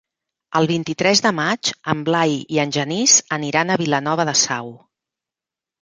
El 0.59 0.67
vint-i-tres 0.71 1.21
de 1.25 1.33
maig 1.41 1.71
en 1.95 2.01
Blai 2.09 2.35
i 2.57 2.61
en 2.65 2.75
Genís 2.79 3.17
aniran 3.41 3.69
a 3.69 3.79
Vilanova 3.87 4.31
de 4.33 4.39
Sau. 4.47 4.77